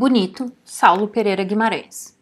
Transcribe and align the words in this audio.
Bonito, 0.00 0.50
Saulo 0.64 1.08
Pereira 1.08 1.44
Guimarães. 1.44 2.16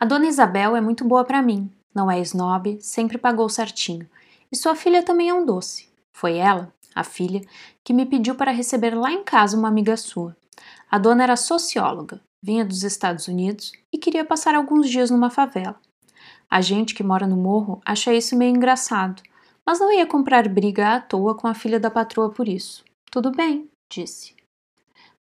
A 0.00 0.04
dona 0.04 0.26
Isabel 0.26 0.74
é 0.74 0.80
muito 0.80 1.04
boa 1.04 1.24
para 1.24 1.40
mim. 1.40 1.70
Não 1.94 2.10
é 2.10 2.18
snob, 2.18 2.76
sempre 2.80 3.18
pagou 3.18 3.48
certinho. 3.48 4.04
E 4.50 4.56
sua 4.56 4.74
filha 4.74 5.00
também 5.04 5.28
é 5.28 5.32
um 5.32 5.46
doce. 5.46 5.88
Foi 6.12 6.38
ela, 6.38 6.74
a 6.92 7.04
filha, 7.04 7.40
que 7.84 7.92
me 7.92 8.04
pediu 8.04 8.34
para 8.34 8.50
receber 8.50 8.96
lá 8.96 9.12
em 9.12 9.22
casa 9.22 9.56
uma 9.56 9.68
amiga 9.68 9.96
sua. 9.96 10.36
A 10.90 10.98
dona 10.98 11.22
era 11.22 11.36
socióloga, 11.36 12.20
vinha 12.42 12.64
dos 12.64 12.82
Estados 12.82 13.28
Unidos 13.28 13.70
e 13.92 13.96
queria 13.96 14.24
passar 14.24 14.56
alguns 14.56 14.90
dias 14.90 15.08
numa 15.08 15.30
favela. 15.30 15.78
A 16.50 16.60
gente 16.60 16.96
que 16.96 17.04
mora 17.04 17.28
no 17.28 17.36
morro 17.36 17.80
acha 17.86 18.12
isso 18.12 18.36
meio 18.36 18.56
engraçado, 18.56 19.22
mas 19.64 19.78
não 19.78 19.92
ia 19.92 20.04
comprar 20.04 20.48
briga 20.48 20.96
à 20.96 21.00
toa 21.00 21.36
com 21.36 21.46
a 21.46 21.54
filha 21.54 21.78
da 21.78 21.92
patroa 21.92 22.28
por 22.28 22.48
isso. 22.48 22.84
Tudo 23.08 23.30
bem, 23.30 23.70
disse. 23.88 24.39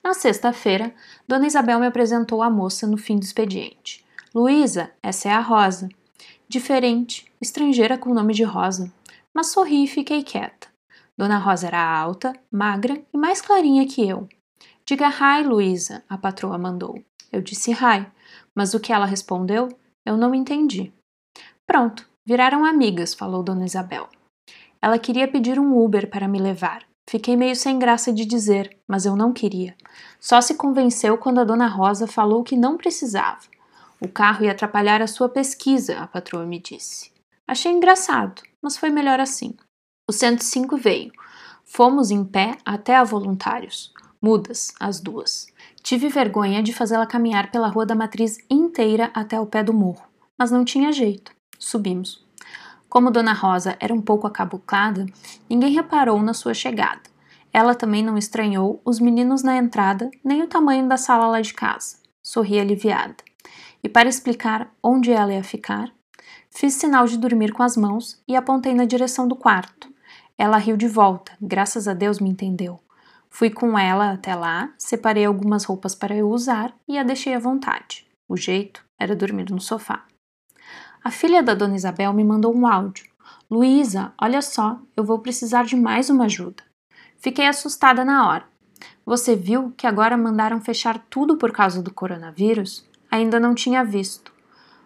Na 0.05 0.13
sexta-feira, 0.13 0.95
Dona 1.27 1.47
Isabel 1.47 1.81
me 1.81 1.87
apresentou 1.87 2.43
a 2.43 2.51
moça 2.51 2.87
no 2.87 2.99
fim 2.99 3.17
do 3.17 3.25
expediente. 3.25 4.05
Luísa, 4.35 4.93
essa 5.03 5.31
é 5.31 5.33
a 5.33 5.41
Rosa. 5.41 5.89
Diferente, 6.47 7.25
estrangeira 7.41 7.97
com 7.97 8.11
o 8.11 8.15
nome 8.15 8.35
de 8.35 8.45
Rosa. 8.45 8.93
Mas 9.35 9.47
sorri 9.47 9.85
e 9.85 9.89
fiquei 9.89 10.23
quieta. 10.23 10.69
Dona 11.17 11.39
Rosa 11.39 11.69
era 11.69 11.83
alta, 11.83 12.35
magra 12.53 13.03
e 13.15 13.17
mais 13.17 13.41
clarinha 13.41 13.87
que 13.87 14.07
eu. 14.07 14.29
Diga 14.85 15.09
hi, 15.09 15.43
Luísa, 15.43 16.05
a 16.07 16.19
patroa 16.19 16.59
mandou. 16.59 17.03
Eu 17.33 17.41
disse 17.41 17.73
hi, 17.73 18.07
mas 18.55 18.75
o 18.75 18.81
que 18.81 18.93
ela 18.93 19.07
respondeu, 19.07 19.71
eu 20.05 20.19
não 20.19 20.35
entendi. 20.35 20.93
Pronto, 21.67 22.07
viraram 22.27 22.67
amigas, 22.67 23.15
falou 23.15 23.43
Dona 23.43 23.65
Isabel. 23.65 24.11
Ela 24.83 24.99
queria 24.99 25.27
pedir 25.27 25.59
um 25.59 25.83
Uber 25.83 26.11
para 26.11 26.29
me 26.29 26.39
levar. 26.39 26.85
Fiquei 27.09 27.37
meio 27.37 27.55
sem 27.55 27.79
graça 27.79 28.13
de 28.13 28.25
dizer, 28.25 28.77
mas 28.89 29.05
eu 29.05 29.15
não 29.15 29.33
queria. 29.33 29.77
Só 30.19 30.41
se 30.41 30.55
convenceu 30.55 31.19
quando 31.19 31.41
a 31.41 31.45
dona 31.45 31.67
Rosa 31.67 32.07
falou 32.07 32.43
que 32.43 32.57
não 32.57 32.77
precisava. 32.77 33.41
O 34.01 34.09
carro 34.09 34.45
ia 34.45 34.53
atrapalhar 34.53 35.03
a 35.03 35.07
sua 35.07 35.29
pesquisa, 35.29 35.99
a 35.99 36.07
patroa 36.07 36.47
me 36.47 36.59
disse. 36.59 37.13
Achei 37.47 37.71
engraçado, 37.71 38.43
mas 38.61 38.77
foi 38.77 38.91
melhor 38.91 39.21
assim. 39.21 39.55
O 40.09 40.13
105 40.13 40.77
veio. 40.77 41.13
Fomos 41.65 42.11
em 42.11 42.25
pé 42.25 42.57
até 42.65 42.97
a 42.97 43.05
voluntários. 43.05 43.93
Mudas, 44.21 44.73
as 44.81 45.01
duas. 45.01 45.47
Tive 45.83 46.09
vergonha 46.09 46.63
de 46.63 46.73
fazê-la 46.73 47.07
caminhar 47.07 47.51
pela 47.51 47.69
rua 47.69 47.85
da 47.85 47.95
matriz 47.95 48.39
inteira 48.49 49.11
até 49.15 49.39
o 49.39 49.47
pé 49.47 49.63
do 49.63 49.75
morro, 49.75 50.03
mas 50.39 50.51
não 50.51 50.65
tinha 50.65 50.91
jeito. 50.93 51.33
Subimos. 51.59 52.24
Como 52.95 53.11
Dona 53.11 53.33
Rosa 53.33 53.77
era 53.81 53.93
um 53.93 54.01
pouco 54.01 54.25
acabucada, 54.25 55.05
ninguém 55.51 55.73
reparou 55.73 56.23
na 56.23 56.33
sua 56.33 56.55
chegada. 56.55 57.01
Ela 57.53 57.75
também 57.75 58.05
não 58.05 58.17
estranhou 58.17 58.81
os 58.85 59.01
meninos 59.01 59.43
na 59.43 59.57
entrada, 59.57 60.09
nem 60.23 60.45
o 60.45 60.47
tamanho 60.47 60.89
da 60.89 60.97
sala 60.97 61.27
lá 61.27 61.41
de 61.41 61.53
casa. 61.55 61.97
Sorri 62.23 62.61
aliviada. 62.61 63.17
E 63.83 63.89
para 63.89 64.09
explicar 64.09 64.73
onde 64.81 65.11
ela 65.11 65.35
ia 65.35 65.43
ficar, 65.43 65.93
fiz 66.49 66.75
sinal 66.75 67.05
de 67.07 67.19
dormir 67.19 67.53
com 67.53 67.65
as 67.65 67.77
mãos 67.77 68.23
e 68.29 68.37
apontei 68.37 68.73
na 68.75 68.85
direção 68.85 69.27
do 69.27 69.35
quarto. 69.35 69.93
Ela 70.39 70.57
riu 70.57 70.77
de 70.77 70.87
volta, 70.87 71.33
graças 71.41 71.89
a 71.89 71.95
Deus 71.95 72.21
me 72.21 72.31
entendeu. 72.31 72.79
Fui 73.29 73.51
com 73.51 73.77
ela 73.77 74.13
até 74.13 74.37
lá, 74.37 74.73
separei 74.79 75.25
algumas 75.25 75.65
roupas 75.65 75.97
para 75.97 76.15
eu 76.15 76.31
usar 76.31 76.73
e 76.87 76.97
a 76.97 77.03
deixei 77.03 77.35
à 77.35 77.41
vontade. 77.41 78.07
O 78.29 78.37
jeito 78.37 78.85
era 78.97 79.17
dormir 79.17 79.51
no 79.51 79.61
sofá. 79.61 80.05
A 81.05 81.11
filha 81.11 81.43
da 81.43 81.53
dona 81.53 81.77
Isabel 81.77 82.15
me 82.15 82.25
mandou 82.25 82.57
um 82.57 82.67
áudio. 82.67 83.05
Luísa, 83.51 84.15
olha 84.19 84.41
só, 84.41 84.81
eu 84.97 85.05
vou 85.05 85.19
precisar 85.19 85.67
de 85.67 85.77
mais 85.77 86.09
uma 86.09 86.25
ajuda. 86.25 86.63
Fiquei 87.19 87.47
assustada 87.47 88.07
na 88.07 88.27
hora. 88.27 88.45
Você 89.05 89.37
viu 89.37 89.71
que 89.77 89.87
agora 89.87 90.17
mandaram 90.17 90.63
fechar 90.63 90.99
tudo 91.11 91.37
por 91.37 91.53
causa 91.53 91.83
do 91.83 91.93
coronavírus? 91.93 92.89
Ainda 93.11 93.39
não 93.39 93.55
tinha 93.55 93.85
visto. 93.85 94.33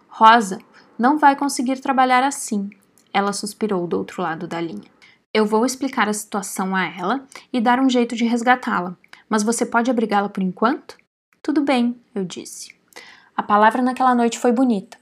Rosa, 0.08 0.58
não 0.98 1.18
vai 1.18 1.36
conseguir 1.36 1.79
trabalhar 1.79 2.24
assim. 2.24 2.68
Ela 3.12 3.33
suspirou 3.33 3.86
do 3.86 3.96
outro 3.96 4.20
lado 4.20 4.48
da 4.48 4.61
linha. 4.61 4.90
Eu 5.33 5.46
vou 5.46 5.64
explicar 5.64 6.08
a 6.08 6.12
situação 6.12 6.74
a 6.74 6.85
ela 6.85 7.24
e 7.52 7.61
dar 7.61 7.79
um 7.79 7.89
jeito 7.89 8.17
de 8.17 8.24
resgatá-la, 8.24 8.96
mas 9.29 9.45
você 9.45 9.64
pode 9.64 9.89
abrigá-la 9.89 10.29
por 10.29 10.42
enquanto? 10.42 10.96
Tudo 11.40 11.62
bem, 11.62 11.96
eu 12.12 12.24
disse. 12.24 12.74
A 13.36 13.42
palavra 13.42 13.80
naquela 13.80 14.17
noite 14.17 14.36
foi 14.36 14.50
bonita. 14.50 14.98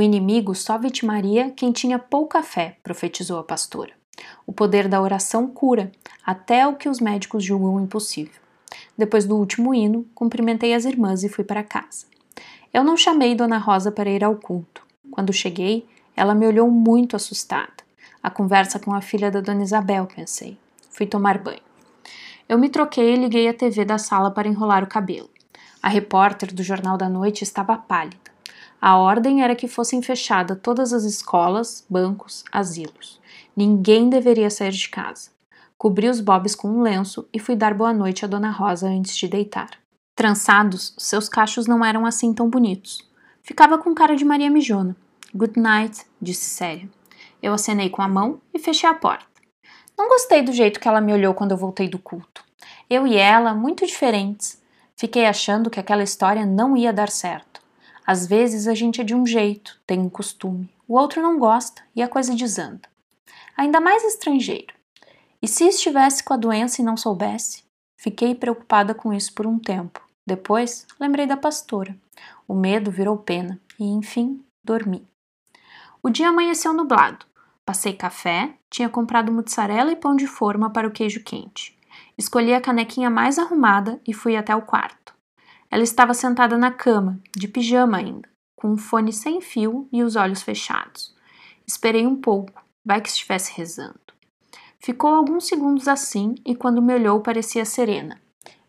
O 0.00 0.02
inimigo 0.02 0.54
só 0.54 0.78
vitimaria 0.78 1.50
quem 1.50 1.72
tinha 1.72 1.98
pouca 1.98 2.42
fé, 2.42 2.78
profetizou 2.82 3.38
a 3.38 3.44
pastora. 3.44 3.92
O 4.46 4.52
poder 4.52 4.88
da 4.88 4.98
oração 4.98 5.46
cura, 5.46 5.92
até 6.24 6.66
o 6.66 6.74
que 6.74 6.88
os 6.88 7.00
médicos 7.00 7.44
julgam 7.44 7.78
impossível. 7.78 8.40
Depois 8.96 9.26
do 9.26 9.36
último 9.36 9.74
hino, 9.74 10.06
cumprimentei 10.14 10.72
as 10.72 10.86
irmãs 10.86 11.22
e 11.22 11.28
fui 11.28 11.44
para 11.44 11.62
casa. 11.62 12.06
Eu 12.72 12.82
não 12.82 12.96
chamei 12.96 13.34
Dona 13.34 13.58
Rosa 13.58 13.92
para 13.92 14.08
ir 14.08 14.24
ao 14.24 14.36
culto. 14.36 14.82
Quando 15.10 15.34
cheguei, 15.34 15.86
ela 16.16 16.34
me 16.34 16.46
olhou 16.46 16.70
muito 16.70 17.14
assustada. 17.14 17.84
A 18.22 18.30
conversa 18.30 18.78
com 18.78 18.94
a 18.94 19.02
filha 19.02 19.30
da 19.30 19.42
Dona 19.42 19.64
Isabel, 19.64 20.06
pensei. 20.06 20.56
Fui 20.88 21.04
tomar 21.04 21.36
banho. 21.36 21.60
Eu 22.48 22.58
me 22.58 22.70
troquei 22.70 23.12
e 23.12 23.16
liguei 23.16 23.48
a 23.48 23.52
TV 23.52 23.84
da 23.84 23.98
sala 23.98 24.30
para 24.30 24.48
enrolar 24.48 24.82
o 24.82 24.88
cabelo. 24.88 25.28
A 25.82 25.90
repórter 25.90 26.54
do 26.54 26.62
Jornal 26.62 26.96
da 26.96 27.06
Noite 27.06 27.44
estava 27.44 27.76
pálida. 27.76 28.29
A 28.80 28.96
ordem 28.96 29.42
era 29.42 29.54
que 29.54 29.68
fossem 29.68 30.00
fechadas 30.00 30.58
todas 30.62 30.92
as 30.92 31.04
escolas, 31.04 31.84
bancos, 31.88 32.44
asilos. 32.50 33.20
Ninguém 33.54 34.08
deveria 34.08 34.48
sair 34.48 34.72
de 34.72 34.88
casa. 34.88 35.30
Cobri 35.76 36.08
os 36.08 36.20
bobs 36.20 36.54
com 36.54 36.68
um 36.68 36.80
lenço 36.80 37.28
e 37.32 37.38
fui 37.38 37.54
dar 37.54 37.74
boa 37.74 37.92
noite 37.92 38.24
à 38.24 38.28
Dona 38.28 38.50
Rosa 38.50 38.88
antes 38.88 39.16
de 39.16 39.28
deitar. 39.28 39.70
Trançados, 40.16 40.94
seus 40.98 41.28
cachos 41.28 41.66
não 41.66 41.84
eram 41.84 42.06
assim 42.06 42.32
tão 42.32 42.48
bonitos. 42.48 43.06
Ficava 43.42 43.78
com 43.78 43.94
cara 43.94 44.16
de 44.16 44.24
Maria 44.24 44.50
Mijona. 44.50 44.96
Good 45.34 45.58
night, 45.58 46.06
disse 46.20 46.44
séria. 46.44 46.88
Eu 47.42 47.52
acenei 47.52 47.90
com 47.90 48.02
a 48.02 48.08
mão 48.08 48.40
e 48.52 48.58
fechei 48.58 48.88
a 48.88 48.94
porta. 48.94 49.26
Não 49.96 50.08
gostei 50.08 50.42
do 50.42 50.52
jeito 50.52 50.80
que 50.80 50.88
ela 50.88 51.00
me 51.00 51.12
olhou 51.12 51.34
quando 51.34 51.50
eu 51.50 51.56
voltei 51.56 51.88
do 51.88 51.98
culto. 51.98 52.44
Eu 52.88 53.06
e 53.06 53.16
ela, 53.16 53.54
muito 53.54 53.86
diferentes. 53.86 54.60
Fiquei 54.96 55.26
achando 55.26 55.70
que 55.70 55.80
aquela 55.80 56.02
história 56.02 56.44
não 56.44 56.76
ia 56.76 56.92
dar 56.92 57.08
certo. 57.08 57.49
Às 58.10 58.26
vezes 58.26 58.66
a 58.66 58.74
gente 58.74 59.00
é 59.00 59.04
de 59.04 59.14
um 59.14 59.24
jeito, 59.24 59.80
tem 59.86 60.00
um 60.00 60.08
costume, 60.10 60.68
o 60.88 60.98
outro 60.98 61.22
não 61.22 61.38
gosta 61.38 61.80
e 61.94 62.02
a 62.02 62.08
coisa 62.08 62.34
desanda. 62.34 62.88
Ainda 63.56 63.80
mais 63.80 64.02
estrangeiro. 64.02 64.74
E 65.40 65.46
se 65.46 65.62
estivesse 65.68 66.24
com 66.24 66.34
a 66.34 66.36
doença 66.36 66.82
e 66.82 66.84
não 66.84 66.96
soubesse? 66.96 67.62
Fiquei 67.96 68.34
preocupada 68.34 68.96
com 68.96 69.12
isso 69.12 69.32
por 69.32 69.46
um 69.46 69.60
tempo. 69.60 70.04
Depois, 70.26 70.88
lembrei 70.98 71.24
da 71.24 71.36
pastora. 71.36 71.96
O 72.48 72.52
medo 72.52 72.90
virou 72.90 73.16
pena 73.16 73.60
e, 73.78 73.84
enfim, 73.84 74.44
dormi. 74.64 75.06
O 76.02 76.10
dia 76.10 76.30
amanheceu 76.30 76.72
nublado. 76.72 77.24
Passei 77.64 77.92
café, 77.92 78.52
tinha 78.68 78.88
comprado 78.88 79.30
mussarela 79.30 79.92
e 79.92 79.94
pão 79.94 80.16
de 80.16 80.26
forma 80.26 80.68
para 80.68 80.88
o 80.88 80.90
queijo 80.90 81.22
quente. 81.22 81.78
Escolhi 82.18 82.54
a 82.54 82.60
canequinha 82.60 83.08
mais 83.08 83.38
arrumada 83.38 84.00
e 84.04 84.12
fui 84.12 84.36
até 84.36 84.52
o 84.56 84.62
quarto. 84.62 85.14
Ela 85.70 85.84
estava 85.84 86.12
sentada 86.12 86.58
na 86.58 86.70
cama, 86.70 87.20
de 87.36 87.46
pijama 87.46 87.98
ainda, 87.98 88.28
com 88.56 88.68
um 88.68 88.76
fone 88.76 89.12
sem 89.12 89.40
fio 89.40 89.88
e 89.92 90.02
os 90.02 90.16
olhos 90.16 90.42
fechados. 90.42 91.14
Esperei 91.66 92.06
um 92.06 92.16
pouco, 92.16 92.62
vai 92.84 93.00
que 93.00 93.08
estivesse 93.08 93.56
rezando. 93.56 94.00
Ficou 94.80 95.14
alguns 95.14 95.46
segundos 95.46 95.86
assim 95.86 96.34
e 96.44 96.56
quando 96.56 96.82
me 96.82 96.94
olhou 96.94 97.20
parecia 97.20 97.64
serena. 97.64 98.20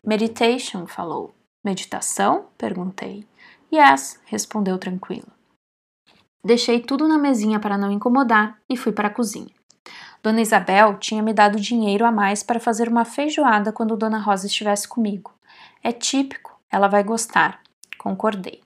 Meditation, 0.05 0.85
falou. 0.85 1.33
Meditação? 1.63 2.47
perguntei. 2.57 3.25
Yes, 3.73 4.19
respondeu 4.25 4.77
tranquila. 4.77 5.27
Deixei 6.43 6.79
tudo 6.81 7.07
na 7.07 7.17
mesinha 7.17 7.59
para 7.59 7.77
não 7.77 7.91
incomodar 7.91 8.59
e 8.69 8.75
fui 8.75 8.91
para 8.91 9.07
a 9.07 9.13
cozinha. 9.13 9.53
Dona 10.21 10.41
Isabel 10.41 10.97
tinha 10.97 11.23
me 11.23 11.33
dado 11.33 11.59
dinheiro 11.59 12.05
a 12.05 12.11
mais 12.11 12.43
para 12.43 12.59
fazer 12.59 12.89
uma 12.89 13.05
feijoada 13.05 13.71
quando 13.71 13.97
Dona 13.97 14.19
Rosa 14.19 14.47
estivesse 14.47 14.87
comigo. 14.87 15.33
É 15.83 15.91
típico, 15.91 16.50
ela 16.71 16.87
vai 16.87 17.03
gostar. 17.03 17.61
Concordei. 17.97 18.61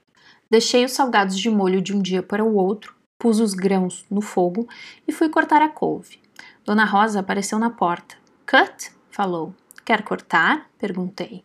Deixei 0.50 0.84
os 0.84 0.92
salgados 0.92 1.38
de 1.38 1.50
molho 1.50 1.82
de 1.82 1.94
um 1.94 2.00
dia 2.00 2.22
para 2.22 2.44
o 2.44 2.54
outro, 2.54 2.94
pus 3.18 3.40
os 3.40 3.52
grãos 3.52 4.06
no 4.10 4.20
fogo 4.20 4.68
e 5.06 5.12
fui 5.12 5.28
cortar 5.28 5.60
a 5.60 5.68
couve. 5.68 6.20
Dona 6.64 6.84
Rosa 6.84 7.20
apareceu 7.20 7.58
na 7.58 7.70
porta. 7.70 8.16
Cut? 8.46 8.92
falou. 9.10 9.54
Quer 9.84 10.02
cortar? 10.02 10.70
perguntei. 10.78 11.44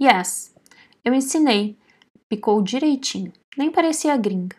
Yes. 0.00 0.54
Eu 1.04 1.14
ensinei. 1.14 1.78
Picou 2.28 2.62
direitinho. 2.62 3.32
Nem 3.56 3.70
parecia 3.70 4.16
gringa. 4.16 4.56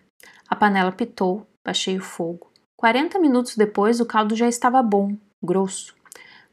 A 0.47 0.56
panela 0.56 0.91
pitou, 0.91 1.47
baixei 1.63 1.97
o 1.97 2.01
fogo. 2.01 2.51
Quarenta 2.75 3.17
minutos 3.17 3.56
depois, 3.56 3.99
o 3.99 4.06
caldo 4.06 4.35
já 4.35 4.47
estava 4.47 4.83
bom, 4.83 5.15
grosso. 5.41 5.95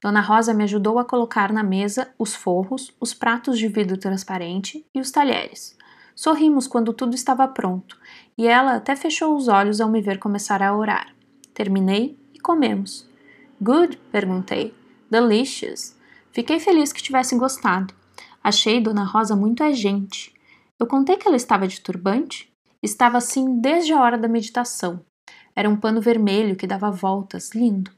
Dona 0.03 0.21
Rosa 0.21 0.55
me 0.55 0.65
ajudou 0.65 0.99
a 0.99 1.05
colocar 1.05 1.53
na 1.53 1.63
mesa 1.63 2.09
os 2.19 2.35
forros, 2.35 2.91
os 2.99 3.13
pratos 3.13 3.59
de 3.59 3.69
vidro 3.69 3.99
transparente 3.99 4.85
e 4.95 5.01
os 5.01 5.11
talheres. 5.11 5.77
Sorrimos 6.17 6.67
quando 6.67 6.93
tudo 6.93 7.15
estava 7.15 7.47
pronto, 7.47 7.99
e 8.37 8.47
ela 8.47 8.77
até 8.77 8.97
fechou 8.97 9.37
os 9.37 9.49
olhos 9.49 9.81
ao 9.81 9.91
me 9.91 10.01
ver 10.01 10.19
começar 10.19 10.63
a 10.63 10.75
orar. 10.75 11.15
Terminei 11.53 12.19
e 12.35 12.41
comemos. 12.41 13.09
Good? 13.61 13.99
perguntei. 14.11 14.75
Delicious. 15.11 15.97
Fiquei 16.33 16.59
feliz 16.59 16.93
que 16.93 17.03
tivessem 17.03 17.37
gostado. 17.37 17.93
Achei 18.43 18.81
Dona 18.81 19.05
Rosa 19.05 19.37
muito 19.37 19.63
agente. 19.63 20.33
Eu 20.79 20.87
contei 20.87 21.19
que 21.19 21.29
ela 21.29 21.37
estava 21.37 21.69
de 21.69 21.81
turbante? 21.81 22.51
Estava 22.83 23.19
assim 23.19 23.61
desde 23.61 23.93
a 23.93 24.01
hora 24.01 24.17
da 24.17 24.29
meditação. 24.29 25.05
Era 25.55 25.69
um 25.69 25.77
pano 25.77 26.01
vermelho 26.01 26.57
que 26.57 26.67
dava 26.67 26.91
voltas, 26.91 27.51
lindo. 27.55 27.91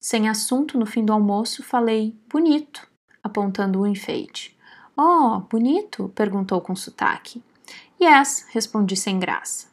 Sem 0.00 0.28
assunto, 0.28 0.78
no 0.78 0.86
fim 0.86 1.04
do 1.04 1.12
almoço, 1.12 1.62
falei 1.62 2.14
bonito, 2.28 2.86
apontando 3.22 3.80
o 3.80 3.86
enfeite. 3.86 4.56
Oh, 4.96 5.40
bonito? 5.50 6.10
perguntou 6.14 6.60
com 6.60 6.76
sotaque. 6.76 7.42
Yes, 8.00 8.46
respondi 8.50 8.96
sem 8.96 9.18
graça. 9.18 9.68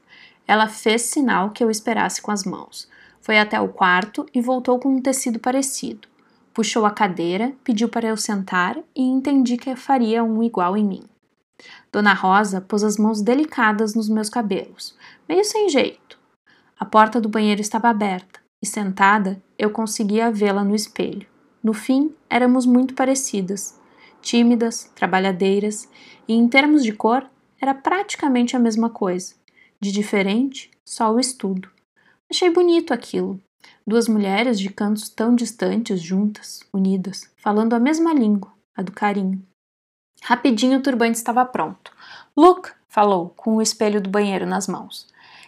Ela 0.47 0.67
fez 0.67 1.03
sinal 1.03 1.51
que 1.51 1.63
eu 1.63 1.69
esperasse 1.69 2.21
com 2.21 2.31
as 2.31 2.43
mãos. 2.43 2.89
Foi 3.21 3.37
até 3.37 3.59
o 3.59 3.69
quarto 3.69 4.25
e 4.33 4.41
voltou 4.41 4.79
com 4.79 4.89
um 4.89 5.01
tecido 5.01 5.39
parecido. 5.39 6.07
Puxou 6.53 6.85
a 6.85 6.91
cadeira, 6.91 7.53
pediu 7.63 7.87
para 7.87 8.07
eu 8.07 8.17
sentar 8.17 8.77
e 8.95 9.01
entendi 9.01 9.57
que 9.57 9.75
faria 9.75 10.23
um 10.23 10.43
igual 10.43 10.75
em 10.75 10.83
mim. 10.83 11.03
Dona 11.91 12.13
Rosa 12.13 12.59
pôs 12.59 12.83
as 12.83 12.97
mãos 12.97 13.21
delicadas 13.21 13.95
nos 13.95 14.09
meus 14.09 14.29
cabelos, 14.29 14.95
meio 15.27 15.45
sem 15.45 15.69
jeito. 15.69 16.19
A 16.77 16.83
porta 16.83 17.21
do 17.21 17.29
banheiro 17.29 17.61
estava 17.61 17.89
aberta 17.89 18.42
e, 18.63 18.65
sentada, 18.65 19.43
eu 19.59 19.69
conseguia 19.69 20.31
vê-la 20.31 20.63
no 20.63 20.73
espelho. 20.73 21.27
No 21.61 21.73
fim, 21.73 22.15
éramos 22.29 22.65
muito 22.65 22.93
parecidas, 22.93 23.77
tímidas, 24.21 24.89
trabalhadeiras 24.95 25.89
e, 26.25 26.33
em 26.33 26.47
termos 26.47 26.81
de 26.81 26.93
cor, 26.93 27.29
era 27.59 27.73
praticamente 27.75 28.55
a 28.55 28.59
mesma 28.59 28.89
coisa. 28.89 29.35
De 29.81 29.91
diferente, 29.91 30.71
só 30.85 31.13
o 31.13 31.19
estudo. 31.19 31.69
Achei 32.31 32.49
bonito 32.49 32.93
aquilo. 32.93 33.37
Duas 33.85 34.07
mulheres 34.07 34.57
de 34.57 34.69
cantos 34.69 35.09
tão 35.09 35.35
distantes, 35.35 36.01
juntas, 36.01 36.61
unidas, 36.73 37.29
falando 37.35 37.73
a 37.73 37.79
mesma 37.79 38.13
língua, 38.13 38.53
a 38.73 38.81
do 38.81 38.93
carinho. 38.93 39.45
Rapidinho 40.21 40.79
o 40.79 40.81
turbante 40.81 41.17
estava 41.17 41.43
pronto. 41.43 41.91
Look! 42.35 42.71
falou, 42.87 43.33
com 43.35 43.55
o 43.55 43.61
espelho 43.61 43.99
do 43.99 44.09
banheiro 44.09 44.45
nas 44.45 44.69
mãos. 44.69 45.07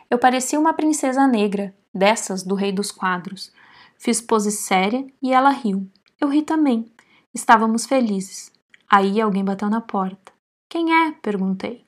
Eu 0.10 0.18
parecia 0.20 0.60
uma 0.60 0.74
princesa 0.74 1.28
negra, 1.28 1.76
dessas 1.94 2.44
do 2.44 2.56
rei 2.56 2.72
dos 2.72 2.92
quadros. 2.92 3.52
Fiz 3.98 4.22
pose 4.22 4.52
séria 4.52 5.06
e 5.22 5.34
ela 5.34 5.50
riu. 5.50 5.90
Eu 6.20 6.28
ri 6.28 6.42
também. 6.42 6.92
Estávamos 7.34 7.86
felizes. 7.86 8.52
Aí 8.90 9.20
alguém 9.20 9.44
bateu 9.44 9.70
na 9.70 9.82
porta. 9.82 10.32
Quem 10.70 10.94
é? 10.94 11.12
perguntei. 11.12 11.86